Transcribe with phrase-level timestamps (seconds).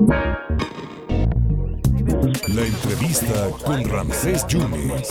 [0.00, 0.14] La
[2.64, 5.08] entrevista con Ramsés Yunes.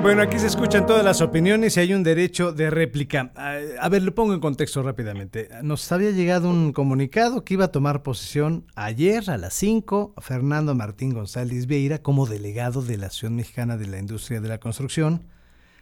[0.00, 3.32] Bueno, aquí se escuchan todas las opiniones y hay un derecho de réplica.
[3.78, 5.50] A ver, lo pongo en contexto rápidamente.
[5.62, 10.74] Nos había llegado un comunicado que iba a tomar posesión ayer a las 5 Fernando
[10.74, 15.26] Martín González Vieira como delegado de la Asociación Mexicana de la Industria de la Construcción.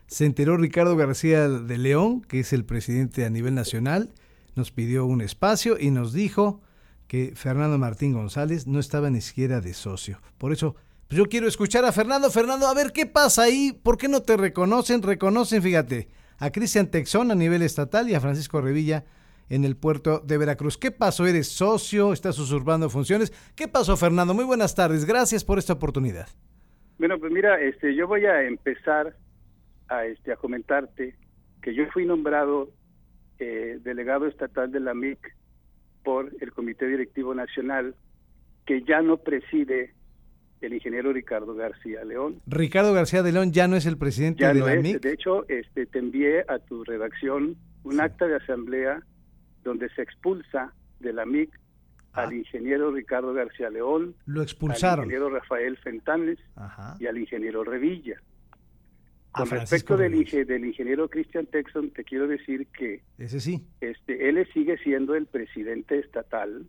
[0.08, 4.10] Se enteró Ricardo García de León, que es el presidente a nivel nacional,
[4.54, 6.60] nos pidió un espacio y nos dijo
[7.12, 10.18] que Fernando Martín González no estaba ni siquiera de socio.
[10.38, 10.76] Por eso,
[11.08, 12.30] pues yo quiero escuchar a Fernando.
[12.30, 13.78] Fernando, a ver qué pasa ahí.
[13.82, 15.02] ¿Por qué no te reconocen?
[15.02, 16.08] Reconocen, fíjate,
[16.38, 19.04] a Cristian Texón a nivel estatal y a Francisco Revilla
[19.50, 20.78] en el puerto de Veracruz.
[20.78, 21.26] ¿Qué pasó?
[21.26, 22.14] ¿Eres socio?
[22.14, 23.30] ¿Estás usurpando funciones?
[23.54, 24.32] ¿Qué pasó, Fernando?
[24.32, 25.04] Muy buenas tardes.
[25.04, 26.28] Gracias por esta oportunidad.
[26.98, 29.14] Bueno, pues mira, este, yo voy a empezar
[29.88, 31.14] a, este, a comentarte
[31.60, 32.70] que yo fui nombrado
[33.38, 35.41] eh, delegado estatal de la MIC
[36.02, 37.94] por el Comité Directivo Nacional,
[38.66, 39.94] que ya no preside
[40.60, 42.40] el ingeniero Ricardo García León.
[42.46, 45.00] Ricardo García de León ya no es el presidente de la MIC.
[45.00, 49.02] De hecho, este, te envié a tu redacción un acta de asamblea
[49.64, 51.50] donde se expulsa de la MIC
[52.12, 52.34] al ah.
[52.34, 56.38] ingeniero Ricardo García León, lo expulsaron, al ingeniero Rafael Fentanes
[56.98, 58.20] y al ingeniero Revilla.
[59.32, 64.46] Con respecto del, del, ingeniero Christian Texon, te quiero decir que ese sí, este, él
[64.52, 66.66] sigue siendo el presidente estatal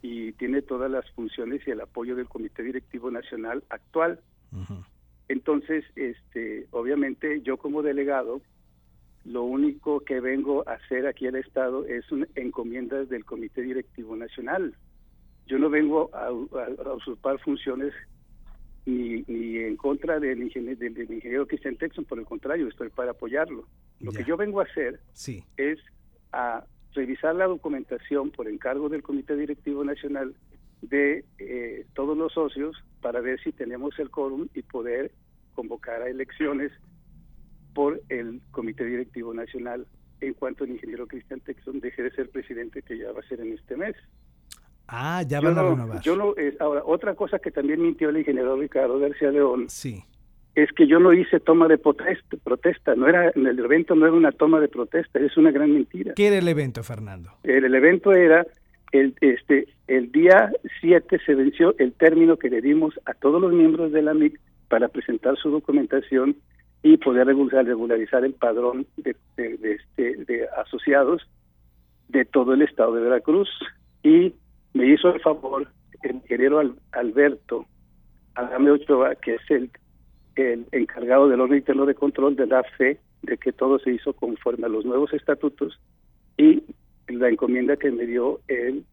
[0.00, 4.20] y tiene todas las funciones y el apoyo del Comité Directivo Nacional actual.
[5.26, 8.40] Entonces, este, obviamente, yo como delegado,
[9.24, 14.14] lo único que vengo a hacer aquí al Estado es un, encomiendas del Comité Directivo
[14.14, 14.76] Nacional.
[15.46, 16.30] Yo no vengo a
[16.94, 17.92] usurpar funciones
[18.86, 23.12] ni, ni en contra del ingeniero, del, ingeniero Christian Texon, por el contrario, estoy para
[23.12, 23.66] apoyarlo.
[24.00, 25.44] Lo que yo vengo a hacer sí.
[25.56, 25.78] es
[26.32, 30.34] a revisar la documentación por encargo del Comité Directivo Nacional
[30.82, 35.12] de eh, todos los socios para ver si tenemos el quórum y poder
[35.54, 36.72] convocar a elecciones
[37.74, 39.86] por el Comité Directivo Nacional
[40.20, 43.40] en cuanto el ingeniero Cristian Texon deje de ser presidente, que ya va a ser
[43.40, 43.96] en este mes.
[44.88, 46.00] Ah, ya van a renovar.
[46.02, 49.66] Yo no, ahora, otra cosa que también mintió el ingeniero Ricardo García León.
[49.68, 50.04] Sí.
[50.54, 54.06] Es que yo no hice toma de protesta, protesta, no era, en el evento no
[54.06, 56.14] era una toma de protesta, es una gran mentira.
[56.14, 57.32] ¿Qué era el evento, Fernando?
[57.42, 58.46] El, evento era,
[58.92, 63.52] el, este, el día 7 se venció el término que le dimos a todos los
[63.52, 66.36] miembros de la MIC para presentar su documentación
[66.84, 71.22] y poder regularizar el padrón de, de, este, de asociados
[72.08, 73.48] de todo el estado de Veracruz.
[74.04, 74.34] Y
[74.74, 75.66] me hizo el favor
[76.04, 76.60] el ingeniero
[76.92, 77.66] Alberto
[78.34, 79.70] Adame Ochoa, que es el,
[80.72, 84.66] encargado del orden interno de control, de la fe de que todo se hizo conforme
[84.66, 85.80] a los nuevos estatutos
[86.36, 86.62] y
[87.08, 88.84] la encomienda que me dio el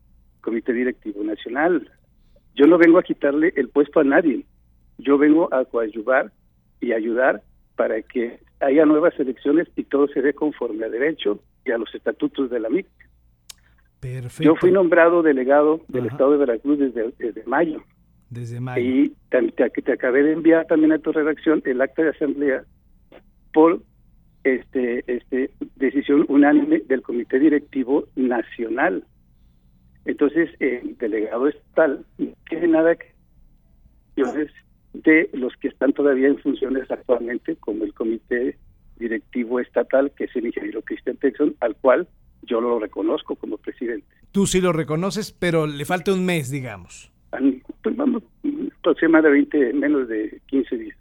[0.41, 1.89] Comité Directivo Nacional.
[2.55, 4.45] Yo no vengo a quitarle el puesto a nadie,
[4.99, 6.31] yo vengo a coadyuvar
[6.79, 7.41] y ayudar
[7.75, 11.93] para que haya nuevas elecciones y todo se dé conforme a derecho y a los
[11.95, 12.87] estatutos de la MIC.
[14.39, 17.84] Yo fui nombrado delegado del Estado de Veracruz desde, desde mayo.
[18.29, 18.81] Desde mayo.
[18.81, 22.63] Y te, te, acabé de enviar también a tu redacción el acta de asamblea
[23.53, 23.81] por
[24.44, 29.06] este este decisión unánime del Comité Directivo Nacional.
[30.06, 33.11] Entonces, el delegado estatal no tiene nada que
[34.94, 38.57] de los que están todavía en funciones actualmente, como el Comité
[38.97, 42.07] Directivo Estatal, que es el ingeniero Christian Texon, al cual
[42.44, 44.07] yo lo reconozco como presidente.
[44.31, 47.12] Tú sí lo reconoces, pero le falta un mes, digamos.
[47.84, 48.24] Pues vamos,
[48.79, 50.97] aproximadamente menos de 15 días.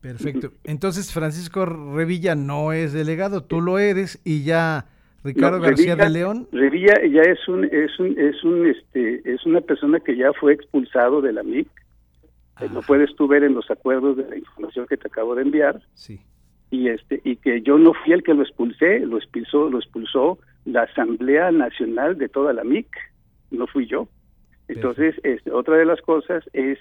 [0.00, 0.52] Perfecto.
[0.64, 4.86] Entonces, Francisco Revilla no es delegado, tú lo eres y ya
[5.24, 6.46] Ricardo García de León.
[6.52, 10.52] Revilla ya es un es un es un este es una persona que ya fue
[10.52, 11.68] expulsado de la MIC.
[12.60, 15.42] Eh, lo puedes tú ver en los acuerdos de la información que te acabo de
[15.42, 15.80] enviar.
[15.94, 16.20] Sí
[16.74, 20.38] y este y que yo no fui el que lo expulsé, lo expulsó, lo expulsó
[20.64, 22.88] la Asamblea Nacional de toda la MIC,
[23.52, 24.08] no fui yo.
[24.66, 26.78] Entonces, este, otra de las cosas es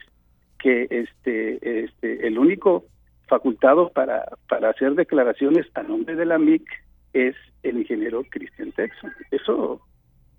[0.58, 2.86] que este este el único
[3.28, 6.66] facultado para para hacer declaraciones a nombre de la MIC
[7.14, 9.12] es el ingeniero Cristian Texon.
[9.30, 9.80] Eso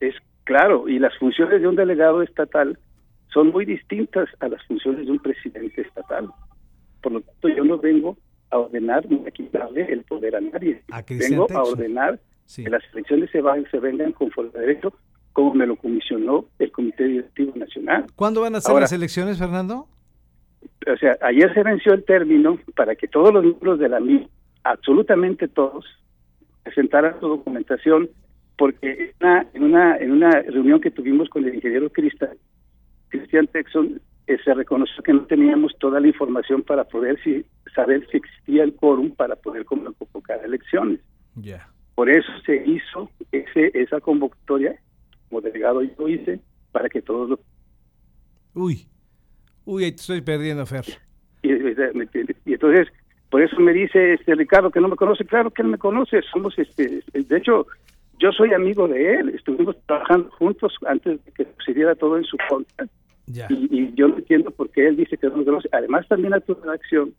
[0.00, 2.76] es claro y las funciones de un delegado estatal
[3.32, 6.28] son muy distintas a las funciones de un presidente estatal.
[7.02, 8.16] Por lo tanto, yo no vengo
[8.54, 10.82] a ordenar ni a quitarle el poder a nadie.
[11.08, 12.20] Vengo a ordenar
[12.54, 14.92] que las elecciones se, van, se vengan conforme a derecho,
[15.32, 18.06] como me lo comisionó el Comité Directivo Nacional.
[18.14, 19.88] ¿Cuándo van a ser las elecciones, Fernando?
[20.86, 24.28] O sea, ayer se venció el término para que todos los miembros de la MI,
[24.62, 25.84] absolutamente todos,
[26.62, 28.08] presentaran su documentación
[28.56, 32.36] porque en una, en una reunión que tuvimos con el ingeniero Cristian,
[33.08, 37.44] Cristian Texon, eh, se reconoció que no teníamos toda la información para poder si,
[37.74, 41.00] saber si existía el quórum para poder convocar elecciones.
[41.34, 41.68] Ya.
[41.94, 44.76] Por eso se hizo ese, esa convocatoria,
[45.28, 46.40] como delegado yo hice,
[46.72, 47.40] para que todos lo...
[48.54, 48.86] Uy,
[49.64, 50.84] uy, te estoy perdiendo, Fer.
[51.42, 52.88] Y, y entonces,
[53.30, 56.22] por eso me dice este Ricardo que no me conoce, claro que él me conoce,
[56.32, 57.66] somos, este, de hecho,
[58.18, 62.36] yo soy amigo de él, estuvimos trabajando juntos antes de que sucediera todo en su
[62.48, 62.86] contra.
[63.26, 65.68] Y, yo no entiendo por qué él dice que no conoce.
[65.72, 67.14] Además, también a tu redacción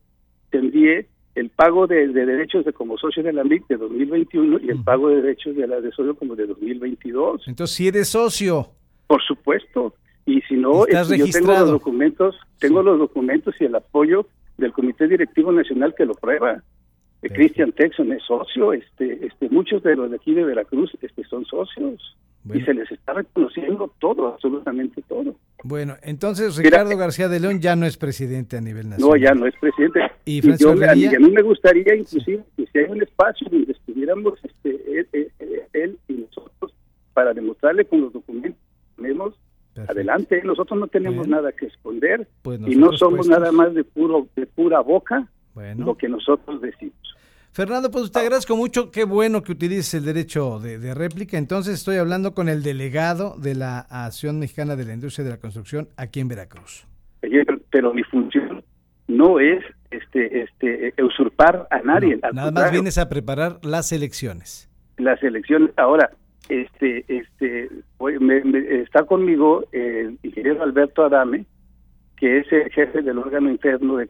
[0.52, 4.70] te envié el pago de, derechos de como socio de la MIC de 2021 y
[4.70, 7.48] el pago de derechos de la de socio como de 2022.
[7.48, 8.70] Entonces, si eres socio.
[9.08, 9.94] Por supuesto.
[10.26, 14.28] Y si no, este, yo tengo los documentos, tengo los documentos y el apoyo
[14.58, 16.64] del Comité Directivo Nacional que lo prueba.
[17.22, 21.44] Cristian Texon es socio, este, este, muchos de los de aquí de Veracruz este, son
[21.46, 22.16] socios
[22.54, 25.36] y se les está reconociendo todo, absolutamente todo.
[25.64, 29.10] Bueno, entonces Ricardo García de León ya no es presidente a nivel nacional.
[29.10, 30.02] No, ya no es presidente.
[30.26, 35.08] Y, Francisco a, mí, me gustaría inclusive que si hay un espacio donde estuviéramos este,
[35.74, 36.74] él, y nosotros
[37.14, 38.62] para demostrarle con los documentos
[38.96, 39.34] tenemos
[39.88, 44.28] adelante, nosotros no tenemos nada que esconder pues y no somos nada más de puro
[44.36, 45.28] de pura boca
[45.78, 47.15] lo que nosotros decimos.
[47.56, 48.92] Fernando, pues te agradezco mucho.
[48.92, 51.38] Qué bueno que utilices el derecho de, réplica.
[51.38, 55.38] Entonces estoy hablando con el delegado de la Asociación Mexicana de la Industria de la
[55.38, 56.86] Construcción aquí en Veracruz.
[57.72, 58.62] Pero mi función
[59.08, 62.20] no es este, este, usurpar a nadie.
[62.34, 64.70] nada más vienes a preparar las elecciones.
[64.98, 65.72] Las elecciones.
[65.78, 66.12] Ahora,
[66.50, 67.70] este, este,
[68.84, 71.46] está conmigo el ingeniero Alberto Adame,
[72.18, 74.10] que es el jefe del órgano interno de,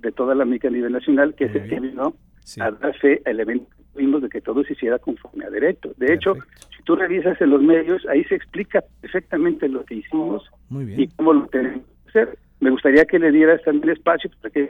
[0.00, 2.16] de toda la MICA a nivel nacional, que es el que vino
[2.58, 5.92] a dar fe al evento de que todo se hiciera conforme a derecho.
[5.96, 6.34] De hecho,
[6.76, 11.34] si tú revisas en los medios, ahí se explica perfectamente lo que hicimos y cómo
[11.34, 12.38] lo tenemos que hacer.
[12.60, 14.68] Me gustaría que le dieras también espacio para que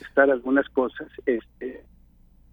[0.00, 1.84] estar algunas cosas este,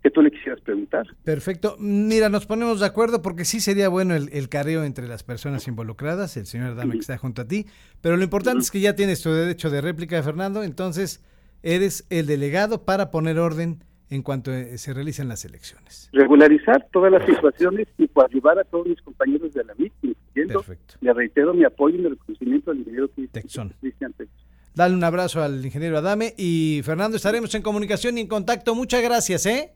[0.01, 1.05] que tú le quisieras preguntar.
[1.23, 1.75] Perfecto.
[1.79, 6.37] Mira, nos ponemos de acuerdo porque sí sería bueno el, careo entre las personas involucradas,
[6.37, 7.65] el señor Dame que está junto a ti,
[8.01, 11.23] pero lo importante es que ya tienes tu derecho de réplica, Fernando, entonces
[11.61, 16.09] eres el delegado para poner orden en cuanto eh, se realicen las elecciones.
[16.11, 20.65] Regularizar todas las situaciones y coadyuvar a todos mis compañeros de la MIT, incluyendo,
[21.01, 24.29] le reitero mi apoyo y mi reconocimiento al ingeniero Cristian Texon.
[24.73, 28.73] Dale un abrazo al ingeniero Adame y Fernando, estaremos en comunicación y en contacto.
[28.73, 29.73] Muchas gracias, ¿eh?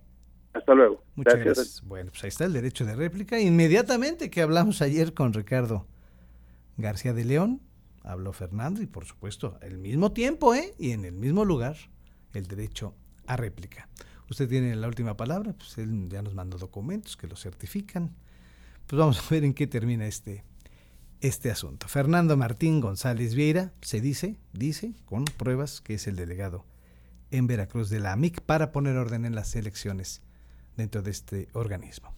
[0.54, 1.04] Hasta luego.
[1.16, 1.84] Muchas gracias.
[1.86, 3.40] Bueno, pues ahí está el derecho de réplica.
[3.40, 5.88] Inmediatamente que hablamos ayer con Ricardo
[6.78, 7.62] García de León,
[8.04, 10.74] habló Fernando y por supuesto, al mismo tiempo, ¿eh?
[10.80, 11.76] Y en el mismo lugar,
[12.34, 12.96] el derecho
[13.28, 13.88] a réplica
[14.34, 18.16] usted tiene la última palabra, pues él ya nos mandó documentos que lo certifican.
[18.88, 20.44] Pues vamos a ver en qué termina este,
[21.22, 21.88] este asunto.
[21.88, 26.66] Fernando Martín González Vieira se dice, dice, con pruebas, que es el delegado
[27.30, 30.22] en Veracruz de la AMIC para poner orden en las elecciones
[30.76, 32.14] dentro de este organismo.